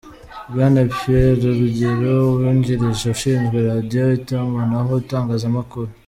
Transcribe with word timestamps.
Bwana 0.51 0.81
Pierre 0.95 1.49
Rugero, 1.59 2.13
Uwungirije 2.31 3.05
Ushinzwe 3.13 3.57
Radio, 3.69 4.03
itumanaho 4.19 4.93
n’itangazamakuru 4.97 5.89